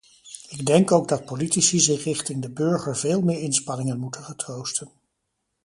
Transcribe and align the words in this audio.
Ik 0.49 0.65
denk 0.65 0.91
ook 0.91 1.07
dat 1.07 1.25
politici 1.25 1.79
zich 1.79 2.03
richting 2.03 2.41
de 2.41 2.51
burger 2.51 2.97
veel 2.97 3.21
meer 3.21 3.39
inspanningen 3.39 3.99
moeten 3.99 4.23
getroosten. 4.23 4.91